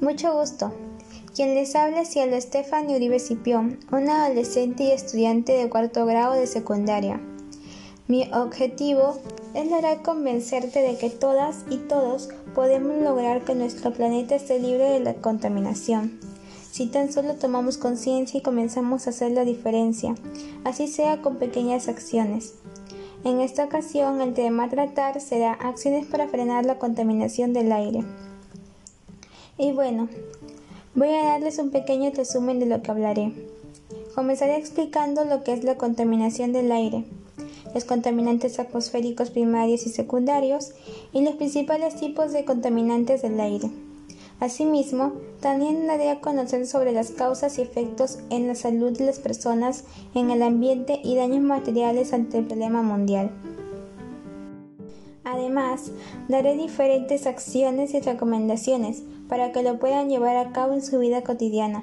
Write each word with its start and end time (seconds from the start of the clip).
Mucho 0.00 0.38
gusto. 0.38 0.72
Quien 1.34 1.54
les 1.54 1.74
habla 1.74 2.02
es 2.02 2.08
Cielo 2.08 2.36
Estefany 2.36 2.94
Uribe 2.94 3.18
Cipión, 3.18 3.78
una 3.90 4.26
adolescente 4.26 4.84
y 4.84 4.90
estudiante 4.90 5.52
de 5.52 5.70
cuarto 5.70 6.04
grado 6.04 6.34
de 6.34 6.46
secundaria. 6.46 7.18
Mi 8.06 8.30
objetivo 8.34 9.18
es 9.54 9.70
lograr 9.70 10.02
convencerte 10.02 10.82
de 10.82 10.98
que 10.98 11.08
todas 11.08 11.64
y 11.70 11.78
todos 11.78 12.28
podemos 12.54 12.98
lograr 12.98 13.42
que 13.44 13.54
nuestro 13.54 13.90
planeta 13.94 14.34
esté 14.34 14.58
libre 14.58 14.84
de 14.90 15.00
la 15.00 15.14
contaminación. 15.14 16.20
Si 16.70 16.88
tan 16.88 17.10
solo 17.10 17.36
tomamos 17.36 17.78
conciencia 17.78 18.36
y 18.38 18.42
comenzamos 18.42 19.06
a 19.06 19.10
hacer 19.10 19.32
la 19.32 19.46
diferencia, 19.46 20.14
así 20.64 20.88
sea 20.88 21.22
con 21.22 21.36
pequeñas 21.36 21.88
acciones. 21.88 22.52
En 23.24 23.40
esta 23.40 23.64
ocasión 23.64 24.20
el 24.20 24.34
tema 24.34 24.64
a 24.64 24.68
tratar 24.68 25.22
será 25.22 25.54
acciones 25.54 26.04
para 26.04 26.28
frenar 26.28 26.66
la 26.66 26.78
contaminación 26.78 27.54
del 27.54 27.72
aire. 27.72 28.04
Y 29.58 29.72
bueno, 29.72 30.08
voy 30.94 31.08
a 31.08 31.24
darles 31.24 31.58
un 31.58 31.70
pequeño 31.70 32.10
resumen 32.14 32.58
de 32.58 32.66
lo 32.66 32.82
que 32.82 32.90
hablaré. 32.90 33.32
Comenzaré 34.14 34.56
explicando 34.56 35.24
lo 35.24 35.44
que 35.44 35.54
es 35.54 35.64
la 35.64 35.76
contaminación 35.76 36.52
del 36.52 36.70
aire, 36.70 37.04
los 37.72 37.84
contaminantes 37.86 38.58
atmosféricos 38.58 39.30
primarios 39.30 39.86
y 39.86 39.90
secundarios 39.90 40.72
y 41.12 41.22
los 41.22 41.36
principales 41.36 41.96
tipos 41.96 42.32
de 42.32 42.44
contaminantes 42.44 43.22
del 43.22 43.40
aire. 43.40 43.70
Asimismo, 44.40 45.14
también 45.40 45.86
daré 45.86 46.10
a 46.10 46.20
conocer 46.20 46.66
sobre 46.66 46.92
las 46.92 47.10
causas 47.10 47.58
y 47.58 47.62
efectos 47.62 48.18
en 48.28 48.46
la 48.48 48.54
salud 48.54 48.96
de 48.96 49.06
las 49.06 49.18
personas, 49.18 49.84
en 50.14 50.30
el 50.30 50.42
ambiente 50.42 51.00
y 51.02 51.16
daños 51.16 51.40
materiales 51.40 52.12
ante 52.12 52.38
el 52.38 52.46
problema 52.46 52.82
mundial. 52.82 53.30
Además, 55.26 55.90
daré 56.28 56.56
diferentes 56.56 57.26
acciones 57.26 57.94
y 57.94 58.00
recomendaciones 58.00 59.02
para 59.28 59.50
que 59.50 59.64
lo 59.64 59.76
puedan 59.80 60.08
llevar 60.08 60.36
a 60.36 60.52
cabo 60.52 60.72
en 60.72 60.82
su 60.82 61.00
vida 61.00 61.22
cotidiana, 61.22 61.82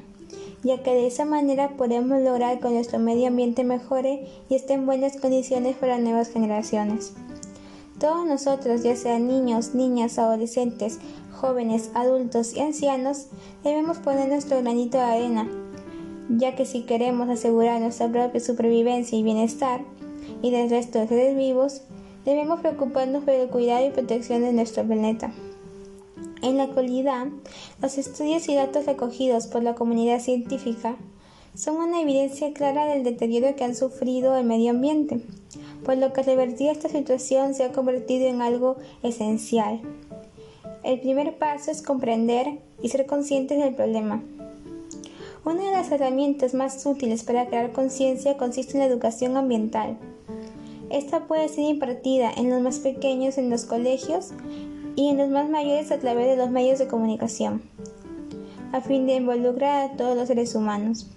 ya 0.63 0.81
que 0.81 0.94
de 0.94 1.08
esa 1.08 1.25
manera 1.25 1.75
podemos 1.75 2.21
lograr 2.21 2.61
que 2.61 2.69
nuestro 2.69 2.99
medio 2.99 3.27
ambiente 3.27 3.66
mejore 3.66 4.30
y 4.47 4.55
esté 4.55 4.75
en 4.75 4.86
buenas 4.86 5.17
condiciones 5.17 5.75
para 5.75 5.97
nuevas 5.97 6.30
generaciones. 6.30 7.11
Todos 7.99 8.25
nosotros, 8.25 8.81
ya 8.81 8.95
sean 8.95 9.27
niños, 9.27 9.75
niñas, 9.75 10.17
adolescentes, 10.17 10.99
jóvenes, 11.33 11.91
adultos 11.95 12.53
y 12.53 12.61
ancianos, 12.61 13.27
debemos 13.61 13.97
poner 13.97 14.30
nuestro 14.30 14.61
granito 14.61 14.97
de 14.97 15.03
arena, 15.03 15.49
ya 16.30 16.55
que 16.55 16.66
si 16.66 16.83
queremos 16.83 17.27
asegurar 17.27 17.81
nuestra 17.81 18.08
propia 18.08 18.39
supervivencia 18.39 19.17
y 19.17 19.23
bienestar, 19.23 19.81
y 20.41 20.52
del 20.52 20.69
resto 20.69 20.99
de 20.99 21.09
seres 21.09 21.38
vivos, 21.38 21.81
debemos 22.25 22.61
preocuparnos 22.61 23.23
por 23.23 23.33
el 23.33 23.49
cuidado 23.49 23.85
y 23.85 23.91
protección 23.91 24.41
de 24.41 24.53
nuestro 24.53 24.83
planeta. 24.83 25.31
En 26.41 26.57
la 26.57 26.63
actualidad, 26.63 27.27
los 27.81 27.97
estudios 27.97 28.49
y 28.49 28.55
datos 28.55 28.85
recogidos 28.85 29.47
por 29.47 29.63
la 29.63 29.75
comunidad 29.75 30.19
científica 30.19 30.97
son 31.55 31.77
una 31.77 32.02
evidencia 32.02 32.52
clara 32.53 32.85
del 32.85 33.03
deterioro 33.03 33.55
que 33.55 33.63
han 33.63 33.75
sufrido 33.75 34.35
el 34.35 34.45
medio 34.45 34.71
ambiente, 34.71 35.21
por 35.85 35.97
lo 35.97 36.11
que 36.11 36.23
revertir 36.23 36.69
esta 36.69 36.89
situación 36.89 37.53
se 37.53 37.63
ha 37.63 37.71
convertido 37.71 38.27
en 38.27 38.41
algo 38.41 38.77
esencial. 39.03 39.81
El 40.83 40.99
primer 40.99 41.37
paso 41.37 41.71
es 41.71 41.81
comprender 41.81 42.59
y 42.81 42.89
ser 42.89 43.05
conscientes 43.05 43.59
del 43.59 43.75
problema. 43.75 44.21
Una 45.45 45.63
de 45.63 45.71
las 45.71 45.91
herramientas 45.91 46.53
más 46.53 46.85
útiles 46.85 47.23
para 47.23 47.47
crear 47.47 47.71
conciencia 47.71 48.37
consiste 48.37 48.73
en 48.73 48.80
la 48.80 48.85
educación 48.85 49.37
ambiental. 49.37 49.97
Esta 50.94 51.22
puede 51.22 51.49
ser 51.49 51.63
impartida 51.63 52.31
en 52.38 52.52
los 52.52 52.61
más 52.61 52.77
pequeños 52.77 53.39
en 53.39 53.49
los 53.49 53.66
colegios 53.66 54.30
y 54.95 55.09
en 55.09 55.17
los 55.17 55.27
más 55.27 55.49
mayores 55.49 55.91
a 55.91 55.97
través 55.97 56.27
de 56.27 56.38
los 56.38 56.52
medios 56.52 56.77
de 56.77 56.88
comunicación, 56.88 57.63
a 58.72 58.80
fin 58.80 59.08
de 59.08 59.16
involucrar 59.16 59.89
a 59.89 59.97
todos 59.97 60.16
los 60.16 60.27
seres 60.27 60.54
humanos. 60.54 61.09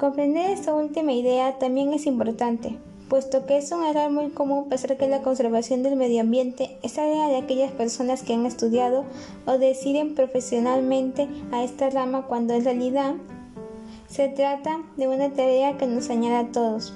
Comprender 0.00 0.50
esta 0.50 0.74
última 0.74 1.12
idea 1.12 1.60
también 1.60 1.92
es 1.92 2.06
importante, 2.06 2.76
puesto 3.08 3.46
que 3.46 3.56
es 3.56 3.70
un 3.70 3.84
error 3.84 4.10
muy 4.10 4.30
común 4.30 4.68
pensar 4.68 4.96
que 4.96 5.06
la 5.06 5.22
conservación 5.22 5.84
del 5.84 5.94
medio 5.94 6.22
ambiente 6.22 6.76
es 6.82 6.94
tarea 6.94 7.28
de 7.28 7.36
aquellas 7.36 7.70
personas 7.70 8.24
que 8.24 8.34
han 8.34 8.46
estudiado 8.46 9.04
o 9.46 9.58
deciden 9.58 10.16
profesionalmente 10.16 11.28
a 11.52 11.62
esta 11.62 11.88
rama 11.88 12.26
cuando 12.26 12.54
en 12.54 12.64
realidad 12.64 13.14
se 14.08 14.26
trata 14.26 14.82
de 14.96 15.06
una 15.06 15.32
tarea 15.34 15.78
que 15.78 15.86
nos 15.86 16.10
añade 16.10 16.34
a 16.34 16.50
todos. 16.50 16.92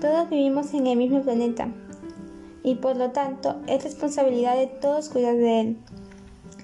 Todos 0.00 0.28
vivimos 0.28 0.74
en 0.74 0.86
el 0.86 0.98
mismo 0.98 1.22
planeta 1.22 1.68
y 2.62 2.74
por 2.74 2.96
lo 2.96 3.12
tanto 3.12 3.56
es 3.66 3.82
responsabilidad 3.82 4.54
de 4.54 4.66
todos 4.66 5.08
cuidar 5.08 5.36
de 5.36 5.60
él. 5.60 5.78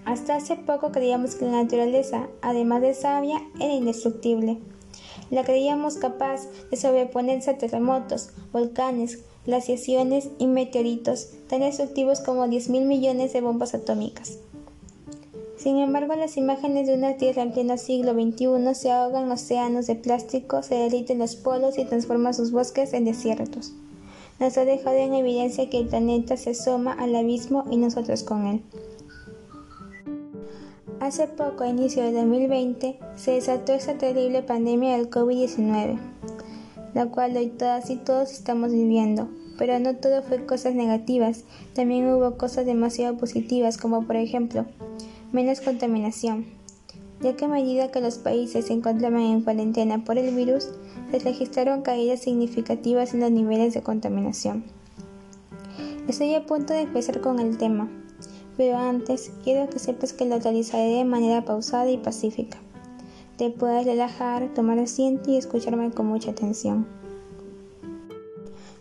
Hasta 0.05 0.37
hace 0.37 0.57
poco 0.57 0.93
creíamos 0.93 1.37
que 1.37 1.47
la 1.47 1.63
naturaleza, 1.63 2.29
además 2.43 2.83
de 2.83 2.93
sabia, 2.93 3.41
era 3.59 3.73
indestructible. 3.73 4.59
La 5.31 5.45
creíamos 5.45 5.97
capaz 5.97 6.47
de 6.71 6.77
sobreponerse 6.77 7.51
a 7.51 7.59
terremotos, 7.59 8.31
volcanes, 8.53 9.25
glaciaciones 9.47 10.29
y 10.39 10.47
meteoritos 10.47 11.31
tan 11.49 11.61
destructivos 11.61 12.21
como 12.21 12.47
10.000 12.47 12.85
millones 12.85 13.33
de 13.33 13.41
bombas 13.41 13.75
atómicas. 13.75 14.41
Sin 15.63 15.79
embargo, 15.79 16.17
las 16.17 16.37
imágenes 16.37 16.89
de 16.89 16.95
una 16.95 17.17
Tierra 17.19 17.43
en 17.43 17.53
pleno 17.53 17.79
siglo 17.79 18.15
XXI 18.15 18.75
se 18.75 18.91
ahogan 18.91 19.31
océanos 19.31 19.87
de 19.87 19.95
plástico, 19.95 20.61
se 20.65 20.75
derriten 20.75 21.21
los 21.21 21.37
polos 21.37 21.79
y 21.79 21.85
transforman 21.85 22.35
sus 22.35 22.51
bosques 22.51 22.93
en 22.95 23.05
desiertos. 23.05 23.73
Nos 24.41 24.59
ha 24.59 24.65
dejado 24.65 24.97
en 24.97 25.15
evidencia 25.15 25.71
que 25.71 25.79
el 25.79 25.87
planeta 25.87 26.37
se 26.37 26.51
asoma 26.51 26.93
al 26.95 27.15
abismo 27.15 27.65
y 27.71 27.77
nosotros 27.77 28.25
con 28.25 28.49
él. 28.49 28.63
Hace 30.99 31.29
poco, 31.29 31.63
a 31.63 31.69
inicio 31.69 32.03
de 32.03 32.11
2020, 32.11 32.99
se 33.15 33.31
desató 33.31 33.73
esa 33.73 33.97
terrible 33.97 34.43
pandemia 34.43 34.97
del 34.97 35.11
COVID-19, 35.11 35.97
la 36.93 37.07
cual 37.07 37.37
hoy 37.37 37.47
todas 37.47 37.89
y 37.89 37.95
todos 37.95 38.33
estamos 38.33 38.73
viviendo. 38.73 39.29
Pero 39.59 39.79
no 39.79 39.95
todo 39.95 40.25
fue 40.25 40.45
cosas 40.45 40.75
negativas, 40.75 41.45
también 41.73 42.13
hubo 42.13 42.37
cosas 42.37 42.67
demasiado 42.67 43.17
positivas, 43.17 43.79
como 43.79 44.05
por 44.09 44.17
ejemplo, 44.17 44.67
menos 45.33 45.61
contaminación, 45.61 46.45
ya 47.21 47.35
que 47.37 47.47
a 47.47 47.49
medida 47.49 47.91
que 47.91 48.01
los 48.01 48.19
países 48.19 48.67
se 48.67 48.73
encontraban 48.75 49.23
en 49.23 49.41
cuarentena 49.43 50.05
por 50.05 50.19
el 50.19 50.35
virus, 50.35 50.69
se 51.11 51.19
registraron 51.19 51.83
caídas 51.83 52.21
significativas 52.21 53.15
en 53.15 53.21
los 53.21 53.31
niveles 53.31 53.75
de 53.75 53.83
contaminación. 53.83 54.65
Estoy 56.09 56.35
a 56.35 56.45
punto 56.45 56.75
de 56.75 56.83
empezar 56.83 57.21
con 57.21 57.39
el 57.39 57.57
tema, 57.57 57.89
pero 58.57 58.77
antes 58.77 59.33
quiero 59.43 59.71
que 59.71 59.79
sepas 59.79 60.13
que 60.13 60.27
lo 60.27 60.39
realizaré 60.39 60.97
de 60.97 61.05
manera 61.05 61.45
pausada 61.45 61.91
y 61.91 61.97
pacífica. 61.97 62.59
Te 63.39 63.51
puedes 63.51 63.87
relajar, 63.87 64.53
tomar 64.55 64.79
asiento 64.79 65.31
y 65.31 65.37
escucharme 65.37 65.91
con 65.91 66.07
mucha 66.07 66.33
atención. 66.33 66.87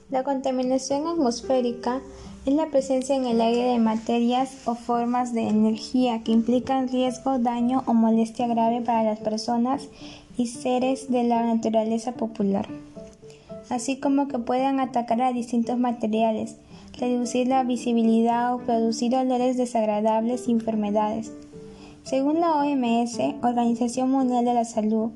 La 0.09 0.23
contaminación 0.23 1.07
atmosférica 1.07 2.01
es 2.45 2.55
la 2.55 2.67
presencia 2.67 3.15
en 3.15 3.25
el 3.25 3.39
aire 3.39 3.65
de 3.65 3.79
materias 3.79 4.63
o 4.65 4.73
formas 4.73 5.33
de 5.33 5.47
energía 5.47 6.23
que 6.23 6.31
implican 6.31 6.87
riesgo, 6.87 7.37
daño 7.37 7.83
o 7.85 7.93
molestia 7.93 8.47
grave 8.47 8.81
para 8.81 9.03
las 9.03 9.19
personas 9.19 9.89
y 10.37 10.47
seres 10.47 11.11
de 11.11 11.23
la 11.23 11.43
naturaleza 11.43 12.13
popular, 12.13 12.67
así 13.69 13.97
como 13.99 14.27
que 14.27 14.39
puedan 14.39 14.79
atacar 14.79 15.21
a 15.21 15.33
distintos 15.33 15.77
materiales, 15.77 16.55
reducir 16.99 17.47
la 17.47 17.63
visibilidad 17.63 18.55
o 18.55 18.59
producir 18.59 19.15
olores 19.15 19.55
desagradables 19.57 20.47
y 20.47 20.51
enfermedades. 20.51 21.31
Según 22.03 22.39
la 22.39 22.55
OMS, 22.55 23.19
Organización 23.43 24.09
Mundial 24.09 24.45
de 24.45 24.55
la 24.55 24.65
Salud, 24.65 25.11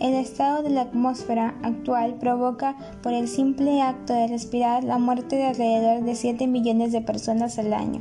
el 0.00 0.14
estado 0.14 0.62
de 0.62 0.70
la 0.70 0.82
atmósfera 0.82 1.54
actual 1.62 2.14
provoca 2.14 2.76
por 3.02 3.12
el 3.12 3.28
simple 3.28 3.82
acto 3.82 4.12
de 4.12 4.28
respirar 4.28 4.84
la 4.84 4.98
muerte 4.98 5.36
de 5.36 5.44
alrededor 5.44 6.04
de 6.04 6.14
7 6.14 6.46
millones 6.46 6.92
de 6.92 7.00
personas 7.00 7.58
al 7.58 7.72
año. 7.72 8.00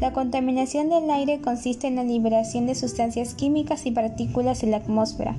La 0.00 0.12
contaminación 0.12 0.88
del 0.88 1.10
aire 1.10 1.40
consiste 1.40 1.86
en 1.86 1.96
la 1.96 2.04
liberación 2.04 2.66
de 2.66 2.74
sustancias 2.74 3.34
químicas 3.34 3.84
y 3.86 3.90
partículas 3.90 4.62
en 4.62 4.70
la 4.70 4.78
atmósfera, 4.78 5.36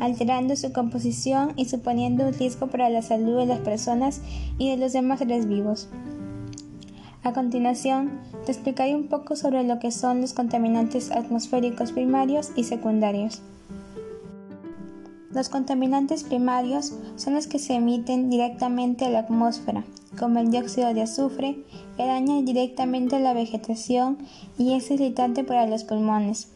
alterando 0.00 0.56
su 0.56 0.72
composición 0.72 1.52
y 1.56 1.66
suponiendo 1.66 2.26
un 2.26 2.32
riesgo 2.32 2.66
para 2.66 2.90
la 2.90 3.02
salud 3.02 3.38
de 3.38 3.46
las 3.46 3.60
personas 3.60 4.20
y 4.58 4.70
de 4.70 4.78
los 4.78 4.92
demás 4.92 5.20
seres 5.20 5.46
vivos. 5.46 5.88
A 7.22 7.32
continuación, 7.32 8.18
te 8.46 8.52
explicaré 8.52 8.94
un 8.96 9.06
poco 9.06 9.36
sobre 9.36 9.62
lo 9.62 9.78
que 9.78 9.92
son 9.92 10.22
los 10.22 10.32
contaminantes 10.32 11.10
atmosféricos 11.10 11.92
primarios 11.92 12.50
y 12.56 12.64
secundarios. 12.64 13.42
Los 15.32 15.48
contaminantes 15.48 16.24
primarios 16.24 16.92
son 17.14 17.34
los 17.34 17.46
que 17.46 17.60
se 17.60 17.74
emiten 17.74 18.30
directamente 18.30 19.04
a 19.04 19.10
la 19.10 19.20
atmósfera, 19.20 19.84
como 20.18 20.40
el 20.40 20.50
dióxido 20.50 20.92
de 20.92 21.02
azufre, 21.02 21.64
que 21.96 22.04
daña 22.04 22.42
directamente 22.42 23.20
la 23.20 23.32
vegetación 23.32 24.18
y 24.58 24.74
es 24.74 24.90
irritante 24.90 25.44
para 25.44 25.68
los 25.68 25.84
pulmones. 25.84 26.48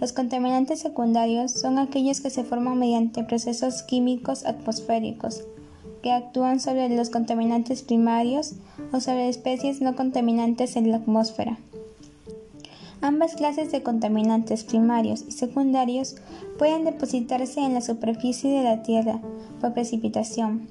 Los 0.00 0.12
contaminantes 0.12 0.80
secundarios 0.80 1.52
son 1.52 1.78
aquellos 1.78 2.20
que 2.20 2.30
se 2.30 2.42
forman 2.42 2.80
mediante 2.80 3.22
procesos 3.22 3.84
químicos 3.84 4.44
atmosféricos, 4.44 5.44
que 6.02 6.10
actúan 6.10 6.58
sobre 6.58 6.88
los 6.88 7.10
contaminantes 7.10 7.82
primarios 7.82 8.54
o 8.92 8.98
sobre 8.98 9.28
especies 9.28 9.80
no 9.80 9.94
contaminantes 9.94 10.74
en 10.74 10.90
la 10.90 10.96
atmósfera. 10.96 11.60
Ambas 13.02 13.34
clases 13.34 13.72
de 13.72 13.82
contaminantes 13.82 14.62
primarios 14.62 15.24
y 15.26 15.32
secundarios 15.32 16.14
pueden 16.56 16.84
depositarse 16.84 17.58
en 17.58 17.74
la 17.74 17.80
superficie 17.80 18.48
de 18.48 18.62
la 18.62 18.84
Tierra 18.84 19.20
por 19.60 19.74
precipitación, 19.74 20.68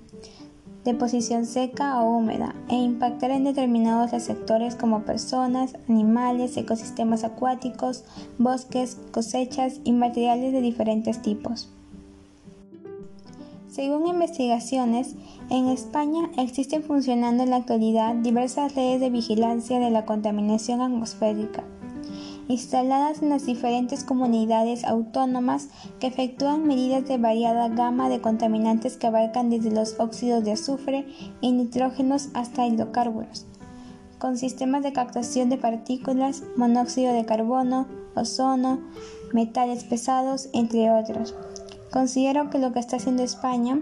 deposición 0.85 1.45
seca 1.45 2.01
o 2.01 2.09
húmeda 2.09 2.55
e 2.69 2.75
impactar 2.75 3.31
en 3.31 3.43
determinados 3.43 4.11
receptores 4.11 4.75
como 4.75 5.01
personas, 5.01 5.73
animales, 5.89 6.55
ecosistemas 6.55 7.25
acuáticos, 7.25 8.05
bosques, 8.37 8.97
cosechas 9.11 9.81
y 9.83 9.91
materiales 9.91 10.53
de 10.53 10.61
diferentes 10.61 11.21
tipos. 11.21 11.69
Según 13.67 14.07
investigaciones, 14.07 15.15
en 15.49 15.67
España 15.67 16.29
existen 16.37 16.81
funcionando 16.81 17.43
en 17.43 17.49
la 17.49 17.57
actualidad 17.57 18.15
diversas 18.15 18.73
redes 18.73 19.01
de 19.01 19.09
vigilancia 19.09 19.79
de 19.79 19.89
la 19.89 20.05
contaminación 20.05 20.79
atmosférica 20.79 21.65
instaladas 22.51 23.21
en 23.21 23.29
las 23.29 23.45
diferentes 23.45 24.03
comunidades 24.03 24.83
autónomas 24.83 25.69
que 25.99 26.07
efectúan 26.07 26.67
medidas 26.67 27.07
de 27.07 27.17
variada 27.17 27.69
gama 27.69 28.09
de 28.09 28.21
contaminantes 28.21 28.97
que 28.97 29.07
abarcan 29.07 29.49
desde 29.49 29.71
los 29.71 29.99
óxidos 29.99 30.43
de 30.43 30.51
azufre 30.51 31.05
y 31.39 31.51
nitrógenos 31.51 32.29
hasta 32.33 32.67
hidrocarburos, 32.67 33.45
con 34.19 34.37
sistemas 34.37 34.83
de 34.83 34.93
captación 34.93 35.49
de 35.49 35.57
partículas, 35.57 36.43
monóxido 36.55 37.13
de 37.13 37.25
carbono, 37.25 37.87
ozono, 38.15 38.79
metales 39.33 39.83
pesados, 39.83 40.49
entre 40.53 40.91
otros. 40.91 41.35
Considero 41.91 42.49
que 42.49 42.59
lo 42.59 42.73
que 42.73 42.79
está 42.79 42.97
haciendo 42.97 43.23
España 43.23 43.79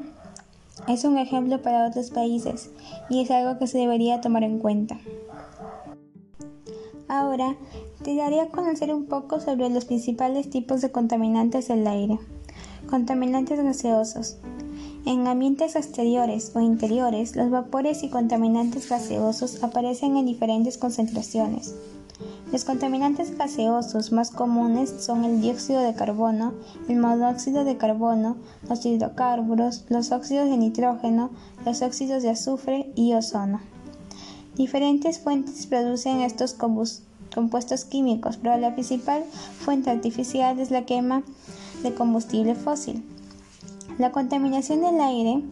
es 0.87 1.03
un 1.03 1.17
ejemplo 1.17 1.61
para 1.61 1.87
otros 1.87 2.11
países 2.11 2.69
y 3.09 3.21
es 3.21 3.31
algo 3.31 3.57
que 3.59 3.67
se 3.67 3.77
debería 3.77 4.21
tomar 4.21 4.43
en 4.43 4.59
cuenta. 4.59 4.97
Ahora 7.09 7.55
te 8.03 8.15
daré 8.15 8.39
a 8.39 8.49
conocer 8.49 8.93
un 8.93 9.07
poco 9.07 9.39
sobre 9.39 9.67
los 9.71 9.85
principales 9.85 10.51
tipos 10.51 10.81
de 10.81 10.91
contaminantes 10.91 11.67
del 11.67 11.87
aire. 11.87 12.19
Contaminantes 12.87 13.59
gaseosos. 13.63 14.37
En 15.07 15.27
ambientes 15.27 15.75
exteriores 15.75 16.51
o 16.53 16.59
interiores, 16.59 17.35
los 17.35 17.49
vapores 17.49 18.03
y 18.03 18.09
contaminantes 18.09 18.87
gaseosos 18.87 19.63
aparecen 19.63 20.17
en 20.17 20.27
diferentes 20.27 20.77
concentraciones. 20.77 21.73
Los 22.51 22.63
contaminantes 22.63 23.35
gaseosos 23.35 24.11
más 24.11 24.29
comunes 24.29 24.93
son 24.99 25.25
el 25.25 25.41
dióxido 25.41 25.81
de 25.81 25.95
carbono, 25.95 26.53
el 26.87 26.97
monóxido 26.97 27.63
de 27.63 27.77
carbono, 27.77 28.37
los 28.69 28.85
hidrocarburos, 28.85 29.85
los 29.89 30.11
óxidos 30.11 30.47
de 30.47 30.57
nitrógeno, 30.57 31.31
los 31.65 31.81
óxidos 31.81 32.21
de 32.21 32.29
azufre 32.29 32.91
y 32.95 33.13
ozono. 33.13 33.61
Diferentes 34.59 35.19
fuentes 35.19 35.67
producen 35.67 36.19
estos 36.19 36.53
compuestos 36.53 37.85
químicos, 37.85 38.35
pero 38.35 38.57
la 38.57 38.73
principal 38.73 39.23
fuente 39.57 39.89
artificial 39.89 40.59
es 40.59 40.69
la 40.69 40.85
quema 40.85 41.23
de 41.81 41.93
combustible 41.93 42.55
fósil. 42.55 43.01
La 43.99 44.11
contaminación 44.11 44.81
del 44.81 44.99
aire 44.99 45.43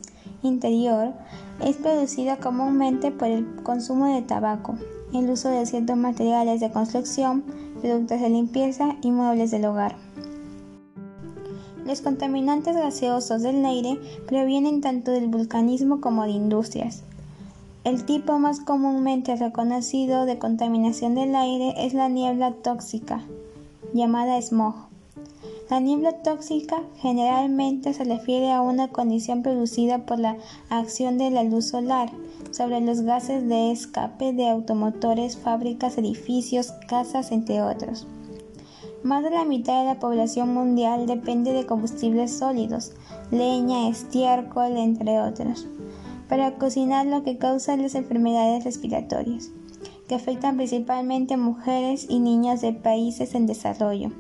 interior 0.44 1.14
es 1.64 1.78
producida 1.78 2.36
comúnmente 2.36 3.12
por 3.12 3.30
el 3.30 3.46
consumo 3.64 4.14
de 4.14 4.24
tabaco, 4.24 4.76
el 5.14 5.30
uso 5.30 5.48
de 5.48 5.66
ciertos 5.66 5.96
materiales 5.96 6.60
de 6.60 6.70
construcción, 6.70 7.46
productos 7.82 8.20
de 8.20 8.30
limpieza 8.30 8.98
y 9.02 9.12
muebles 9.12 9.52
del 9.52 9.68
hogar. 9.68 9.96
Los 11.86 12.02
contaminantes 12.02 12.76
gaseosos 12.76 13.42
del 13.42 13.64
aire 13.64 14.02
provienen 14.28 14.82
tanto 14.82 15.12
del 15.12 15.30
vulcanismo 15.30 16.02
como 16.02 16.26
de 16.26 16.32
industrias. 16.32 17.04
El 17.88 18.04
tipo 18.04 18.38
más 18.38 18.60
comúnmente 18.60 19.38
reconocido 19.38 20.26
de 20.26 20.38
contaminación 20.38 21.16
del 21.16 21.34
aire 21.34 21.74
es 21.78 21.94
la 21.94 22.10
niebla 22.10 22.52
tóxica, 22.52 23.22
llamada 23.94 24.42
smog. 24.42 24.76
La 25.70 25.80
niebla 25.80 26.22
tóxica 26.22 26.82
generalmente 26.98 27.94
se 27.94 28.04
refiere 28.04 28.52
a 28.52 28.62
una 28.62 28.90
condición 28.90 29.42
producida 29.42 30.00
por 30.00 30.20
la 30.20 30.36
acción 30.70 31.18
de 31.18 31.32
la 31.32 31.44
luz 31.44 31.70
solar 31.70 32.12
sobre 32.52 32.82
los 32.82 33.04
gases 33.04 33.48
de 33.48 33.72
escape 33.72 34.34
de 34.34 34.50
automotores, 34.50 35.38
fábricas, 35.38 35.98
edificios, 35.98 36.74
casas, 36.90 37.32
entre 37.32 37.62
otros. 37.62 38.06
Más 39.02 39.24
de 39.24 39.30
la 39.30 39.46
mitad 39.46 39.80
de 39.80 39.86
la 39.86 40.00
población 40.02 40.54
mundial 40.54 41.08
depende 41.08 41.54
de 41.54 41.66
combustibles 41.66 42.38
sólidos, 42.38 42.92
leña, 43.32 43.88
estiércol, 43.88 44.76
entre 44.76 45.22
otros 45.22 45.66
para 46.30 46.56
cocinar 46.56 47.06
lo 47.06 47.24
que 47.24 47.38
causa 47.38 47.78
las 47.78 47.96
enfermedades 47.96 48.64
respiratorias, 48.64 49.50
que 50.08 50.16
afectan 50.16 50.58
principalmente 50.58 51.36
a 51.36 51.38
mujeres 51.38 52.06
y 52.10 52.20
niños 52.20 52.62
de 52.62 52.74
países 52.74 53.36
en 53.36 53.48
desarrollo. 53.48 54.12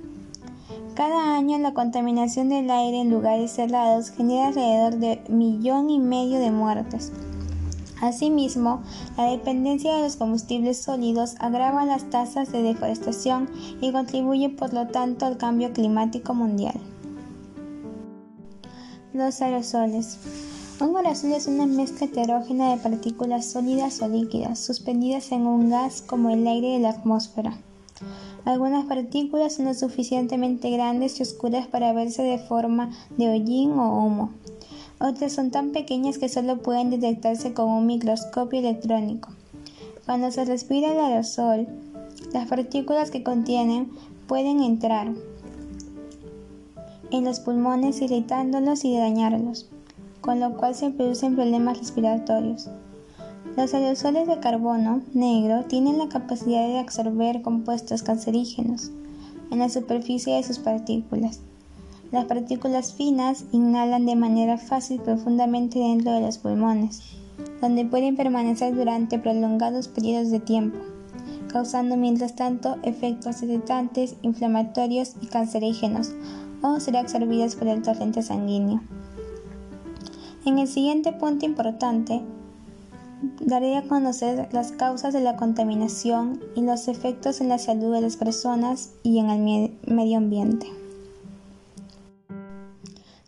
Cada 0.95 1.35
año 1.37 1.59
la 1.59 1.73
contaminación 1.73 2.49
del 2.49 2.71
aire 2.71 3.01
en 3.01 3.11
lugares 3.11 3.51
cerrados 3.51 4.09
genera 4.09 4.47
alrededor 4.47 4.95
de 4.95 5.21
millón 5.29 5.89
y 5.91 5.99
medio 5.99 6.39
de 6.39 6.49
muertes. 6.49 7.11
Asimismo, 8.01 8.81
la 9.15 9.25
dependencia 9.25 9.95
de 9.95 10.03
los 10.03 10.15
combustibles 10.15 10.81
sólidos 10.81 11.35
agrava 11.39 11.85
las 11.85 12.09
tasas 12.09 12.51
de 12.51 12.61
deforestación 12.61 13.49
y 13.81 13.91
contribuye 13.91 14.49
por 14.49 14.73
lo 14.73 14.87
tanto 14.87 15.25
al 15.25 15.37
cambio 15.37 15.73
climático 15.73 16.33
mundial. 16.33 16.75
Los 19.13 19.41
aerosoles. 19.41 20.19
Un 20.79 20.95
aerosol 20.95 21.33
es 21.33 21.47
una 21.47 21.65
mezcla 21.65 22.05
heterogénea 22.05 22.75
de 22.75 22.83
partículas 22.83 23.47
sólidas 23.47 23.99
o 24.03 24.07
líquidas 24.07 24.59
suspendidas 24.59 25.31
en 25.31 25.47
un 25.47 25.71
gas 25.71 26.03
como 26.03 26.29
el 26.29 26.45
aire 26.45 26.73
de 26.73 26.79
la 26.79 26.91
atmósfera. 26.91 27.57
Algunas 28.45 28.85
partículas 28.85 29.55
son 29.55 29.65
lo 29.65 29.73
suficientemente 29.73 30.69
grandes 30.69 31.19
y 31.19 31.23
oscuras 31.23 31.65
para 31.65 31.93
verse 31.93 32.21
de 32.21 32.37
forma 32.37 32.91
de 33.17 33.27
hollín 33.27 33.71
o 33.71 34.05
humo. 34.05 34.29
Otras 34.99 35.33
son 35.33 35.49
tan 35.49 35.71
pequeñas 35.71 36.19
que 36.19 36.29
solo 36.29 36.61
pueden 36.61 36.91
detectarse 36.91 37.55
con 37.55 37.71
un 37.71 37.87
microscopio 37.87 38.59
electrónico. 38.59 39.29
Cuando 40.05 40.29
se 40.29 40.45
respira 40.45 40.91
el 40.91 40.99
aerosol, 40.99 41.67
las 42.33 42.47
partículas 42.47 43.09
que 43.09 43.23
contienen 43.23 43.89
pueden 44.27 44.61
entrar 44.61 45.11
en 47.09 47.25
los 47.25 47.39
pulmones 47.39 47.99
irritándolos 47.99 48.85
y 48.85 48.95
dañarlos 48.95 49.71
con 50.27 50.41
lo 50.41 50.57
cual 50.57 50.75
se 50.75 50.89
producen 50.89 51.35
problemas 51.35 51.77
respiratorios. 51.77 52.69
Los 53.55 53.73
aerosoles 53.73 54.27
de 54.27 54.41
carbono 54.41 55.01
negro 55.13 55.63
tienen 55.63 55.97
la 55.97 56.09
capacidad 56.09 56.67
de 56.67 56.79
absorber 56.79 57.41
compuestos 57.41 58.03
cancerígenos 58.03 58.91
en 59.51 59.59
la 59.59 59.69
superficie 59.69 60.35
de 60.35 60.43
sus 60.43 60.59
partículas. 60.59 61.39
Las 62.11 62.25
partículas 62.25 62.93
finas 62.93 63.45
inhalan 63.53 64.05
de 64.05 64.17
manera 64.17 64.57
fácil 64.57 64.99
profundamente 64.99 65.79
dentro 65.79 66.11
de 66.11 66.19
los 66.19 66.39
pulmones, 66.39 67.03
donde 67.61 67.85
pueden 67.85 68.17
permanecer 68.17 68.75
durante 68.75 69.19
prolongados 69.19 69.87
periodos 69.87 70.29
de 70.29 70.41
tiempo, 70.41 70.79
causando 71.53 71.95
mientras 71.95 72.35
tanto 72.35 72.75
efectos 72.83 73.43
irritantes, 73.43 74.17
inflamatorios 74.23 75.13
y 75.21 75.27
cancerígenos, 75.27 76.11
o 76.61 76.81
ser 76.81 76.97
absorbidas 76.97 77.55
por 77.55 77.69
el 77.69 77.81
torrente 77.81 78.21
sanguíneo. 78.21 78.81
En 80.47 80.59
el 80.59 80.69
siguiente 80.69 81.11
punto 81.11 81.45
importante, 81.45 82.21
daré 83.41 83.75
a 83.75 83.85
conocer 83.85 84.47
las 84.53 84.71
causas 84.71 85.13
de 85.13 85.19
la 85.19 85.35
contaminación 85.35 86.39
y 86.55 86.61
los 86.61 86.87
efectos 86.87 87.41
en 87.41 87.49
la 87.49 87.59
salud 87.59 87.93
de 87.93 87.99
las 87.99 88.15
personas 88.15 88.91
y 89.03 89.19
en 89.19 89.29
el 89.29 89.77
medio 89.85 90.17
ambiente. 90.17 90.67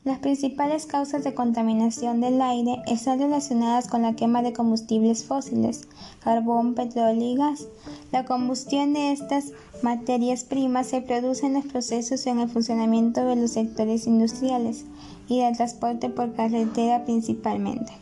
Las 0.06 0.20
principales 0.20 0.86
causas 0.86 1.26
de 1.26 1.34
contaminación 1.34 2.22
del 2.22 2.42
aire 2.42 2.82
están 2.88 3.20
relacionadas 3.20 3.90
con 3.90 4.04
la 4.04 4.16
quema 4.16 4.42
de 4.42 4.54
combustibles 4.54 5.26
fósiles, 5.26 5.90
carbón, 6.24 6.74
petróleo 6.74 7.22
y 7.22 7.36
gas. 7.36 7.68
La 8.14 8.24
combustión 8.24 8.94
de 8.94 9.12
estas 9.12 9.52
materias 9.84 10.46
primas 10.46 10.88
se 10.88 11.02
produce 11.02 11.48
en 11.48 11.56
los 11.56 11.66
procesos 11.66 12.26
y 12.26 12.30
en 12.30 12.40
el 12.40 12.50
funcionamiento 12.50 13.26
de 13.26 13.36
los 13.36 13.52
sectores 13.52 14.08
industriales, 14.08 14.86
y 15.29 15.39
del 15.39 15.55
transporte 15.55 16.09
por 16.09 16.33
carretera 16.33 17.05
principalmente. 17.05 17.93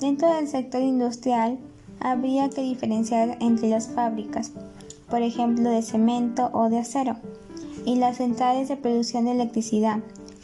Dentro 0.00 0.32
del 0.34 0.48
sector 0.48 0.82
industrial, 0.82 1.58
habría 2.00 2.50
que 2.50 2.62
diferenciar 2.62 3.38
entre 3.40 3.68
las 3.68 3.88
fábricas, 3.88 4.52
por 5.08 5.22
ejemplo 5.22 5.70
de 5.70 5.82
cemento 5.82 6.50
o 6.52 6.68
de 6.68 6.78
acero, 6.78 7.16
y 7.84 7.96
las 7.96 8.18
centrales 8.18 8.68
de 8.68 8.76
producción 8.76 9.24
de 9.24 9.32
electricidad, 9.32 10.00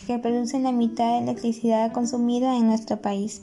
que 0.06 0.18
producen 0.18 0.62
la 0.62 0.72
mitad 0.72 1.12
de 1.12 1.24
electricidad 1.24 1.92
consumida 1.92 2.56
en 2.56 2.66
nuestro 2.66 3.00
país. 3.00 3.42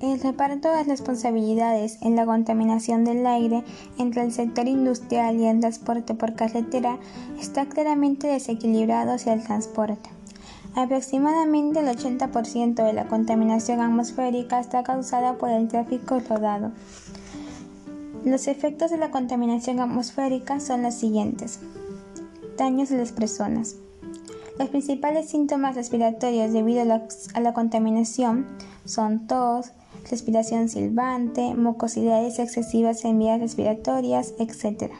El 0.00 0.18
reparto 0.18 0.70
de 0.70 0.84
responsabilidades 0.84 1.98
en 2.00 2.16
la 2.16 2.24
contaminación 2.24 3.04
del 3.04 3.26
aire 3.26 3.62
entre 3.98 4.22
el 4.22 4.32
sector 4.32 4.66
industrial 4.66 5.36
y 5.36 5.44
el 5.44 5.60
transporte 5.60 6.14
por 6.14 6.34
carretera 6.34 6.98
está 7.38 7.66
claramente 7.66 8.26
desequilibrado 8.26 9.12
hacia 9.12 9.34
el 9.34 9.44
transporte. 9.44 10.08
Aproximadamente 10.74 11.80
el 11.80 11.86
80% 11.86 12.84
de 12.84 12.92
la 12.92 13.08
contaminación 13.08 13.80
atmosférica 13.80 14.60
está 14.60 14.84
causada 14.84 15.36
por 15.36 15.50
el 15.50 15.66
tráfico 15.66 16.20
rodado. 16.20 16.70
Los 18.24 18.46
efectos 18.46 18.90
de 18.90 18.98
la 18.98 19.10
contaminación 19.10 19.80
atmosférica 19.80 20.60
son 20.60 20.82
los 20.82 20.94
siguientes. 20.94 21.58
Daños 22.56 22.88
de 22.88 22.98
las 22.98 23.12
personas. 23.12 23.76
Los 24.58 24.68
principales 24.68 25.28
síntomas 25.28 25.74
respiratorios 25.74 26.52
debido 26.52 26.82
a 26.82 26.84
la, 26.84 27.08
a 27.34 27.40
la 27.40 27.52
contaminación 27.52 28.46
son 28.84 29.26
tos, 29.26 29.72
respiración 30.08 30.68
silbante, 30.68 31.54
mucosidades 31.54 32.38
excesivas 32.38 33.04
en 33.04 33.18
vías 33.18 33.40
respiratorias, 33.40 34.34
etc. 34.38 34.92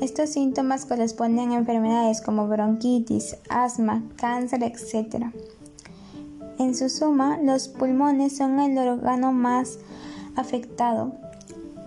Estos 0.00 0.30
síntomas 0.30 0.84
corresponden 0.84 1.52
a 1.52 1.56
enfermedades 1.56 2.20
como 2.20 2.46
bronquitis, 2.48 3.36
asma, 3.48 4.02
cáncer, 4.16 4.62
etc. 4.62 5.26
En 6.58 6.74
su 6.74 6.90
suma, 6.90 7.38
los 7.38 7.68
pulmones 7.68 8.36
son 8.36 8.60
el 8.60 8.76
órgano 8.76 9.32
más 9.32 9.78
afectado 10.36 11.12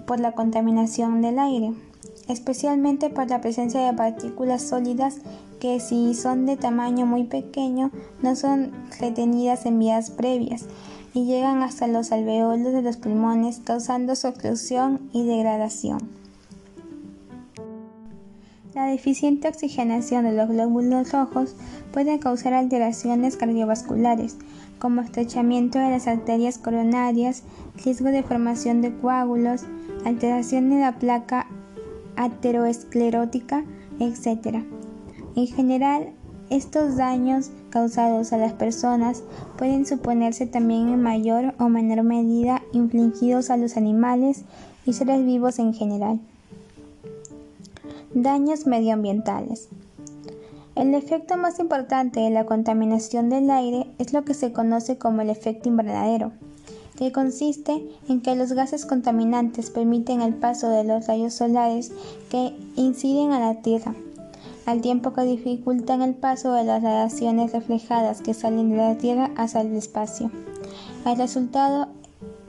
por 0.07 0.19
la 0.19 0.31
contaminación 0.31 1.21
del 1.21 1.37
aire, 1.37 1.73
especialmente 2.27 3.11
por 3.11 3.29
la 3.29 3.41
presencia 3.41 3.85
de 3.85 3.95
partículas 3.95 4.63
sólidas 4.63 5.17
que 5.59 5.79
si 5.79 6.15
son 6.15 6.47
de 6.47 6.57
tamaño 6.57 7.05
muy 7.05 7.25
pequeño 7.25 7.91
no 8.23 8.35
son 8.35 8.71
retenidas 8.99 9.67
en 9.67 9.77
vías 9.77 10.09
previas 10.09 10.65
y 11.13 11.25
llegan 11.25 11.61
hasta 11.61 11.87
los 11.87 12.11
alveolos 12.11 12.73
de 12.73 12.81
los 12.81 12.97
pulmones 12.97 13.61
causando 13.63 14.15
su 14.15 14.29
oclusión 14.29 15.09
y 15.13 15.25
degradación. 15.25 16.18
La 18.79 18.85
deficiente 18.85 19.49
oxigenación 19.49 20.23
de 20.23 20.31
los 20.31 20.47
glóbulos 20.47 21.11
rojos 21.11 21.53
puede 21.91 22.17
causar 22.17 22.53
alteraciones 22.53 23.35
cardiovasculares, 23.35 24.37
como 24.79 25.01
estrechamiento 25.01 25.79
de 25.79 25.89
las 25.89 26.07
arterias 26.07 26.57
coronarias, 26.57 27.43
riesgo 27.83 28.07
de 28.07 28.23
formación 28.23 28.81
de 28.81 28.95
coágulos, 28.95 29.65
alteración 30.05 30.69
de 30.69 30.79
la 30.79 30.97
placa 30.97 31.47
ateroesclerótica, 32.15 33.65
etc. 33.99 34.63
En 35.35 35.47
general, 35.47 36.13
estos 36.49 36.95
daños 36.95 37.51
causados 37.71 38.31
a 38.31 38.37
las 38.37 38.53
personas 38.53 39.23
pueden 39.57 39.85
suponerse 39.85 40.45
también 40.45 40.87
en 40.87 41.03
mayor 41.03 41.53
o 41.59 41.67
menor 41.67 42.03
medida 42.03 42.61
infligidos 42.71 43.49
a 43.49 43.57
los 43.57 43.75
animales 43.75 44.45
y 44.85 44.93
seres 44.93 45.25
vivos 45.25 45.59
en 45.59 45.73
general. 45.73 46.21
Daños 48.13 48.65
medioambientales. 48.65 49.69
El 50.75 50.93
efecto 50.95 51.37
más 51.37 51.59
importante 51.59 52.19
de 52.19 52.29
la 52.29 52.45
contaminación 52.45 53.29
del 53.29 53.49
aire 53.51 53.87
es 53.99 54.13
lo 54.13 54.25
que 54.25 54.33
se 54.33 54.51
conoce 54.51 54.97
como 54.97 55.21
el 55.21 55.29
efecto 55.29 55.69
invernadero, 55.69 56.31
que 56.97 57.11
consiste 57.11 57.85
en 58.07 58.21
que 58.21 58.35
los 58.35 58.53
gases 58.53 58.85
contaminantes 58.85 59.69
permiten 59.69 60.21
el 60.21 60.33
paso 60.33 60.69
de 60.69 60.83
los 60.83 61.07
rayos 61.07 61.33
solares 61.33 61.91
que 62.29 62.55
inciden 62.75 63.31
a 63.31 63.39
la 63.39 63.61
Tierra 63.61 63.93
al 64.69 64.81
tiempo 64.81 65.13
que 65.13 65.23
dificultan 65.23 66.01
el 66.03 66.13
paso 66.13 66.53
de 66.53 66.63
las 66.63 66.83
radiaciones 66.83 67.53
reflejadas 67.53 68.21
que 68.21 68.35
salen 68.35 68.69
de 68.69 68.77
la 68.77 68.97
Tierra 68.97 69.31
hacia 69.35 69.61
el 69.61 69.73
espacio. 69.75 70.29
El 71.05 71.17
resultado 71.17 71.87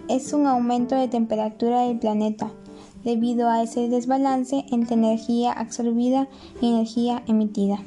es 0.08 0.32
un 0.32 0.46
aumento 0.46 0.96
de 0.96 1.08
temperatura 1.08 1.82
del 1.82 1.98
planeta, 1.98 2.50
debido 3.04 3.49
a 3.49 3.62
ese 3.62 3.88
desbalance 3.88 4.64
entre 4.71 4.95
energía 4.95 5.52
absorbida 5.52 6.28
y 6.61 6.69
energía 6.69 7.23
emitida. 7.26 7.78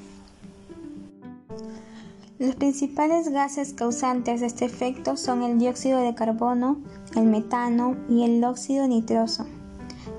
Los 2.40 2.56
principales 2.56 3.30
gases 3.30 3.74
causantes 3.74 4.42
de 4.42 4.48
este 4.48 4.66
efecto 4.66 5.16
son 5.16 5.44
el 5.44 5.60
dióxido 5.60 6.00
de 6.00 6.16
carbono, 6.16 6.78
el 7.16 7.26
metano 7.26 7.96
y 8.10 8.24
el 8.24 8.44
óxido 8.44 8.88
nitroso, 8.88 9.46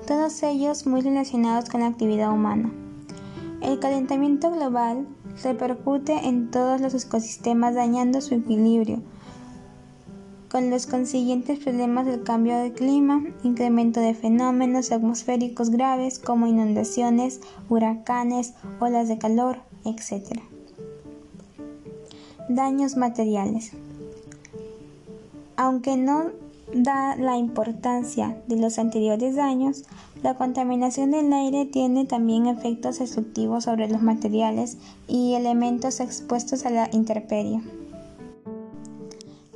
todos 0.07 0.41
ellos 0.43 0.87
muy 0.87 1.01
relacionados 1.01 1.69
con 1.69 1.81
la 1.81 1.87
actividad 1.87 2.31
humana. 2.31 2.71
El 3.61 3.79
calentamiento 3.79 4.51
global 4.51 5.07
repercute 5.43 6.13
en 6.27 6.51
todos 6.51 6.79
los 6.79 6.93
ecosistemas 6.93 7.75
dañando 7.75 8.21
su 8.21 8.35
equilibrio, 8.35 9.01
con 10.55 10.69
los 10.69 10.85
consiguientes 10.85 11.59
problemas 11.59 12.05
del 12.05 12.23
cambio 12.23 12.57
de 12.57 12.71
clima, 12.71 13.21
incremento 13.43 13.99
de 13.99 14.13
fenómenos 14.13 14.93
atmosféricos 14.93 15.69
graves 15.69 16.17
como 16.17 16.47
inundaciones, 16.47 17.41
huracanes, 17.67 18.53
olas 18.79 19.09
de 19.09 19.17
calor, 19.17 19.57
etc. 19.83 20.39
Daños 22.47 22.95
materiales. 22.95 23.73
Aunque 25.57 25.97
no 25.97 26.27
da 26.73 27.17
la 27.17 27.35
importancia 27.35 28.41
de 28.47 28.55
los 28.55 28.79
anteriores 28.79 29.35
daños, 29.35 29.83
la 30.23 30.35
contaminación 30.35 31.11
del 31.11 31.33
aire 31.33 31.65
tiene 31.65 32.05
también 32.05 32.45
efectos 32.45 32.99
destructivos 32.99 33.65
sobre 33.65 33.89
los 33.89 34.01
materiales 34.01 34.77
y 35.05 35.33
elementos 35.33 35.99
expuestos 35.99 36.65
a 36.65 36.69
la 36.69 36.89
intemperie. 36.93 37.59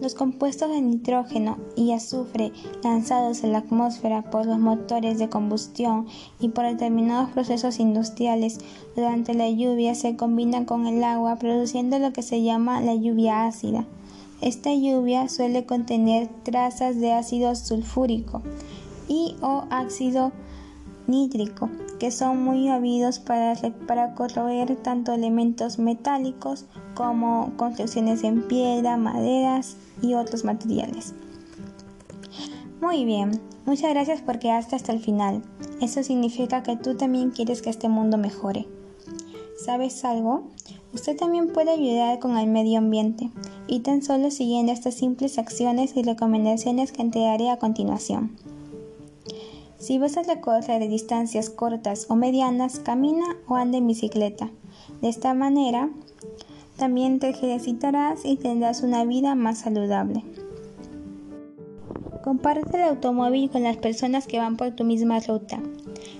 Los 0.02 0.16
compuestos 0.16 0.70
de 0.70 0.82
nitrógeno 0.82 1.58
y 1.76 1.92
azufre 1.92 2.54
lanzados 2.84 3.44
en 3.44 3.52
la 3.52 3.60
atmósfera 3.60 4.22
por 4.22 4.46
los 4.46 4.58
motores 4.58 5.20
de 5.20 5.28
combustión 5.28 6.08
y 6.40 6.50
por 6.50 6.66
determinados 6.66 7.30
procesos 7.32 7.80
industriales 7.80 8.60
durante 8.96 9.34
la 9.34 9.50
lluvia 9.50 9.96
se 9.96 10.16
combinan 10.16 10.64
con 10.64 10.88
el 10.88 11.04
agua 11.04 11.36
produciendo 11.36 12.00
lo 12.00 12.14
que 12.14 12.22
se 12.22 12.44
llama 12.44 12.80
la 12.80 12.96
lluvia 12.96 13.46
ácida. 13.46 13.86
Esta 14.42 14.74
lluvia 14.74 15.28
suele 15.28 15.66
contener 15.66 16.30
trazas 16.44 16.98
de 17.02 17.12
ácido 17.12 17.54
sulfúrico 17.56 18.42
y 19.10 19.36
o 19.42 19.66
ácido 19.70 20.32
nítrico, 21.08 21.70
que 22.00 22.12
son 22.12 22.42
muy 22.44 22.70
habidos 22.70 23.20
para, 23.20 23.56
para 23.88 24.16
corroer 24.16 24.76
tanto 24.78 25.14
elementos 25.14 25.80
metálicos 25.80 26.66
como 26.96 27.54
construcciones 27.58 28.24
en 28.24 28.48
piedra, 28.48 28.98
maderas 28.98 29.76
y 30.02 30.14
otros 30.14 30.46
materiales. 30.46 31.14
Muy 32.82 33.04
bien, 33.04 33.42
muchas 33.66 33.92
gracias 33.92 34.22
por 34.22 34.40
quedarte 34.40 34.76
hasta 34.76 34.94
el 34.94 35.00
final. 35.00 35.44
Eso 35.82 36.02
significa 36.02 36.64
que 36.64 36.78
tú 36.78 36.96
también 36.96 37.32
quieres 37.32 37.62
que 37.62 37.70
este 37.70 37.90
mundo 37.90 38.18
mejore. 38.18 38.68
¿Sabes 39.64 40.06
algo? 40.06 40.44
Usted 40.94 41.18
también 41.18 41.52
puede 41.52 41.72
ayudar 41.72 42.20
con 42.20 42.38
el 42.38 42.48
medio 42.48 42.80
ambiente 42.80 43.30
y 43.68 43.82
tan 43.82 44.02
solo 44.02 44.32
siguiendo 44.32 44.72
estas 44.72 44.96
simples 44.96 45.38
acciones 45.38 45.96
y 45.96 46.04
recomendaciones 46.04 46.92
que 46.92 47.04
te 47.06 47.20
daré 47.20 47.50
a 47.50 47.60
continuación. 47.60 48.32
Si 49.80 49.98
vas 49.98 50.18
a 50.18 50.24
recorrer 50.24 50.88
distancias 50.90 51.50
cortas 51.50 52.06
o 52.10 52.16
medianas, 52.16 52.80
camina 52.80 53.26
o 53.48 53.56
anda 53.56 53.78
en 53.78 53.88
bicicleta. 53.88 54.52
De 55.02 55.08
esta 55.08 55.34
manera, 55.34 55.90
también 56.78 57.20
te 57.20 57.30
ejercitarás 57.30 58.26
y 58.26 58.36
tendrás 58.36 58.84
una 58.84 59.06
vida 59.06 59.36
más 59.36 59.60
saludable. 59.60 60.24
Comparte 62.24 62.76
el 62.78 62.90
automóvil 62.90 63.50
con 63.50 63.64
las 63.64 63.78
personas 63.78 64.28
que 64.28 64.38
van 64.38 64.58
por 64.58 64.72
tu 64.72 64.84
misma 64.84 65.22
ruta. 65.22 65.62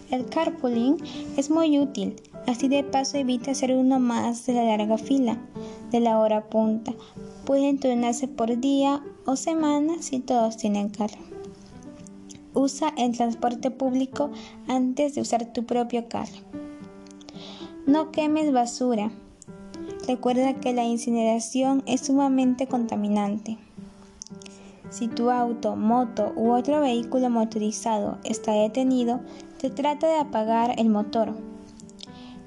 El 0.10 0.26
carpooling 0.26 0.96
es 1.36 1.50
muy 1.50 1.78
útil, 1.80 2.16
así 2.48 2.70
de 2.70 2.84
paso 2.84 3.18
evita 3.18 3.54
ser 3.54 3.76
uno 3.76 4.00
más 4.00 4.46
de 4.46 4.54
la 4.54 4.64
larga 4.64 4.98
fila 4.98 5.38
de 5.92 6.00
la 6.00 6.20
hora 6.20 6.46
punta. 6.50 6.94
Pueden 7.46 7.80
turnarse 7.80 8.28
por 8.28 8.60
día 8.60 9.04
o 9.26 9.36
semana 9.36 10.02
si 10.02 10.20
todos 10.20 10.58
tienen 10.58 10.90
carro. 10.90 11.20
Usa 12.54 12.94
el 12.98 13.16
transporte 13.16 13.72
público 13.72 14.32
antes 14.68 15.16
de 15.16 15.22
usar 15.22 15.54
tu 15.54 15.66
propio 15.66 16.08
carro. 16.08 16.38
No 17.86 18.12
quemes 18.12 18.52
basura. 18.52 19.12
Recuerda 20.08 20.54
que 20.56 20.74
la 20.74 20.86
incineración 20.86 21.84
es 21.86 22.02
sumamente 22.02 22.68
contaminante. 22.68 23.58
Si 24.90 25.08
tu 25.08 25.30
auto, 25.30 25.76
moto 25.76 26.34
u 26.36 26.52
otro 26.52 26.82
vehículo 26.82 27.30
motorizado 27.30 28.18
está 28.24 28.54
detenido, 28.54 29.20
te 29.60 29.70
trata 29.70 30.08
de 30.08 30.18
apagar 30.18 30.74
el 30.80 30.90
motor. 30.90 31.36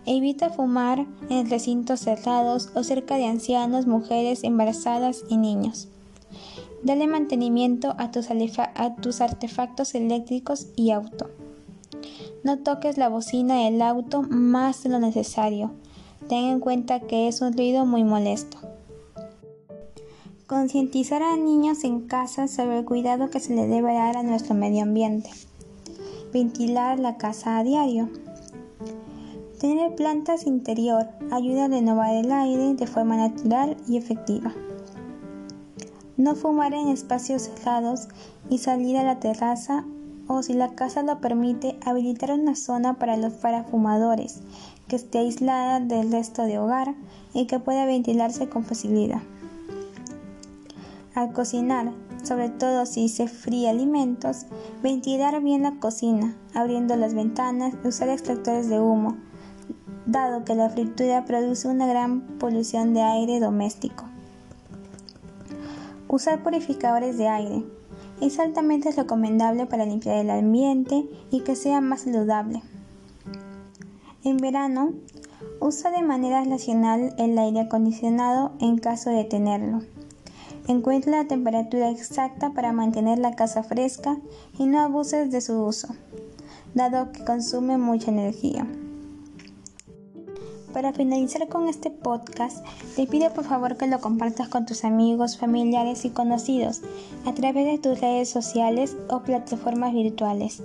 Evita 0.07 0.51
fumar 0.51 1.07
en 1.29 1.49
recintos 1.49 2.01
cerrados 2.01 2.71
o 2.75 2.83
cerca 2.83 3.17
de 3.17 3.27
ancianos, 3.27 3.87
mujeres 3.87 4.43
embarazadas 4.43 5.25
y 5.29 5.37
niños. 5.37 5.89
Dale 6.83 7.07
mantenimiento 7.07 7.95
a 7.97 8.11
tus, 8.11 9.21
artefactos 9.21 9.95
eléctricos 9.95 10.67
y 10.75 10.91
auto. 10.91 11.31
No 12.43 12.59
toques 12.59 12.99
la 12.99 13.09
bocina 13.09 13.65
del 13.65 13.81
auto 13.83 14.23
más 14.23 14.83
de 14.83 14.89
lo 14.89 14.99
necesario. 14.99 15.71
Ten 16.29 16.45
en 16.47 16.59
cuenta 16.59 16.99
que 16.99 17.29
es 17.29 17.41
un 17.41 17.53
ruido 17.53 17.87
muy 17.87 18.03
molesto. 18.03 18.59
Concientizar 20.49 21.23
a 21.23 21.37
niños 21.37 21.85
en 21.85 22.01
casa 22.01 22.49
sobre 22.49 22.81
el 22.81 22.85
cuidado 22.85 23.31
que 23.31 23.39
se 23.39 23.55
le 23.55 23.69
debe 23.69 23.95
dar 23.95 24.17
a 24.17 24.25
nuestro 24.25 24.57
medio 24.57 24.83
ambiente. 24.83 25.31
Ventilar 26.33 26.99
la 26.99 27.17
casa 27.17 27.59
a 27.59 27.65
diario. 27.65 28.09
Tener 29.61 29.95
plantas 29.95 30.49
interior 30.49 31.07
ayuda 31.31 31.67
a 31.67 31.69
renovar 31.69 32.13
el 32.17 32.33
aire 32.33 32.75
de 32.75 32.87
forma 32.89 33.17
natural 33.17 33.77
y 33.87 33.97
efectiva 33.97 34.53
no 36.17 36.35
fumar 36.35 36.75
en 36.75 36.89
espacios 36.89 37.43
cerrados 37.43 38.09
y 38.51 38.59
salir 38.59 38.97
a 38.97 39.05
la 39.05 39.21
terraza 39.21 39.85
o 40.29 40.43
si 40.43 40.55
la 40.55 40.75
casa 40.75 41.03
lo 41.03 41.21
permite, 41.21 41.79
habilitar 41.85 42.33
una 42.33 42.55
zona 42.55 42.95
para 42.95 43.17
los 43.17 43.33
parafumadores 43.35 44.41
que 44.89 44.97
esté 44.97 45.19
aislada 45.19 45.81
del 45.81 46.13
resto 46.13 46.43
de 46.43 46.59
hogar 46.59 46.95
y 47.35 47.47
que 47.47 47.59
pueda 47.59 47.87
ventilarse 47.87 48.49
con 48.49 48.65
facilidad. 48.65 49.21
Al 51.15 51.33
cocinar, 51.33 51.93
sobre 52.23 52.49
todo 52.49 52.87
si 52.87 53.09
se 53.09 53.29
fríe 53.29 53.69
alimentos, 53.69 54.47
ventilar 54.83 55.43
bien 55.43 55.63
la 55.63 55.79
cocina, 55.79 56.37
abriendo 56.55 56.97
las 56.97 57.15
ventanas 57.15 57.75
y 57.85 57.89
usar 57.89 58.09
extractores 58.09 58.69
de 58.69 58.81
humo, 58.81 59.17
dado 60.07 60.45
que 60.45 60.55
la 60.55 60.71
fritura 60.71 61.25
produce 61.25 61.69
una 61.69 61.87
gran 61.87 62.23
polución 62.39 62.95
de 62.95 63.03
aire 63.03 63.41
doméstico. 63.41 64.12
Usar 66.13 66.43
purificadores 66.43 67.17
de 67.17 67.27
aire. 67.27 67.65
Es 68.21 68.39
altamente 68.39 68.93
recomendable 68.93 69.65
para 69.65 69.87
limpiar 69.87 70.19
el 70.19 70.29
ambiente 70.29 71.07
y 71.31 71.41
que 71.41 71.57
sea 71.57 71.81
más 71.81 72.03
saludable. 72.03 72.61
En 74.23 74.37
verano, 74.37 74.93
usa 75.59 75.91
de 75.91 76.03
manera 76.03 76.45
racional 76.45 77.15
el 77.17 77.39
aire 77.39 77.61
acondicionado 77.61 78.53
en 78.61 78.77
caso 78.77 79.09
de 79.09 79.25
tenerlo. 79.25 79.81
Encuentra 80.69 81.23
la 81.23 81.29
temperatura 81.29 81.89
exacta 81.89 82.51
para 82.51 82.75
mantener 82.75 83.19
la 83.19 83.35
casa 83.35 83.63
fresca 83.63 84.19
y 84.59 84.67
no 84.67 84.81
abuses 84.81 85.31
de 85.31 85.41
su 85.41 85.65
uso, 85.65 85.89
dado 86.75 87.11
que 87.13 87.25
consume 87.25 87.79
mucha 87.79 88.11
energía. 88.11 88.67
Para 90.73 90.95
finalizar 90.95 91.49
con 91.49 91.69
este 91.69 91.91
podcast, 91.91 92.65
te 92.97 93.07
pido 93.07 93.31
por 93.35 93.45
favor 93.45 93.77
que 93.77 93.87
lo 93.87 94.01
compartas 94.01 94.49
con 94.49 94.65
tus 94.65 94.85
amigos, 94.85 95.37
familiares 95.37 96.07
y 96.07 96.11
conocidos 96.11 96.81
a 97.27 97.35
través 97.35 97.67
de 97.67 97.79
tus 97.79 98.01
redes 98.01 98.31
sociales 98.31 98.97
o 99.09 99.21
plataformas 99.21 99.93
virtuales. 99.93 100.63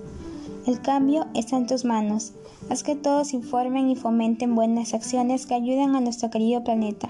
El 0.66 0.82
cambio 0.82 1.26
está 1.34 1.58
en 1.58 1.68
tus 1.68 1.84
manos. 1.84 2.32
Haz 2.70 2.84
que 2.84 2.96
todos 2.96 3.34
informen 3.34 3.90
y 3.90 3.96
fomenten 3.98 4.56
buenas 4.56 4.94
acciones 4.94 5.46
que 5.46 5.56
ayuden 5.56 5.96
a 5.96 6.02
nuestro 6.02 6.30
querido 6.30 6.64
planeta. 6.64 7.10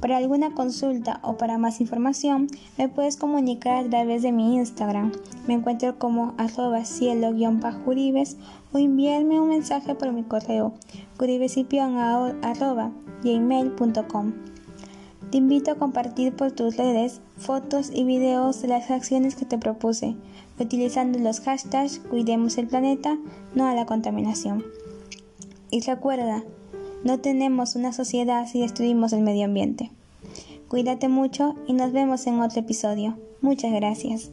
Para 0.00 0.16
alguna 0.18 0.54
consulta 0.54 1.18
o 1.22 1.36
para 1.36 1.58
más 1.58 1.80
información, 1.80 2.46
me 2.76 2.88
puedes 2.88 3.16
comunicar 3.16 3.84
a 3.84 3.88
través 3.88 4.22
de 4.22 4.30
mi 4.30 4.54
Instagram. 4.56 5.10
Me 5.48 5.54
encuentro 5.54 5.98
como 5.98 6.34
arroba 6.38 6.84
cielo-uribes 6.84 8.36
o 8.72 8.78
enviarme 8.78 9.40
un 9.40 9.48
mensaje 9.48 9.96
por 9.96 10.12
mi 10.12 10.22
correo 10.22 10.74
gmail.com 13.24 14.32
Te 15.30 15.38
invito 15.38 15.72
a 15.72 15.74
compartir 15.74 16.32
por 16.36 16.52
tus 16.52 16.76
redes 16.76 17.20
fotos 17.36 17.90
y 17.92 18.04
videos 18.04 18.62
de 18.62 18.68
las 18.68 18.90
acciones 18.92 19.34
que 19.34 19.46
te 19.46 19.58
propuse, 19.58 20.14
utilizando 20.60 21.18
los 21.18 21.40
hashtags 21.40 21.98
Cuidemos 21.98 22.56
el 22.56 22.68
planeta, 22.68 23.18
no 23.54 23.66
a 23.66 23.74
la 23.74 23.84
contaminación. 23.84 24.64
Y 25.70 25.80
recuerda, 25.80 26.44
no 27.08 27.20
tenemos 27.20 27.74
una 27.74 27.94
sociedad 27.94 28.46
si 28.46 28.60
destruimos 28.60 29.14
el 29.14 29.22
medio 29.22 29.46
ambiente. 29.46 29.90
Cuídate 30.68 31.08
mucho 31.08 31.54
y 31.66 31.72
nos 31.72 31.90
vemos 31.90 32.26
en 32.26 32.38
otro 32.40 32.60
episodio. 32.60 33.16
Muchas 33.40 33.72
gracias. 33.72 34.30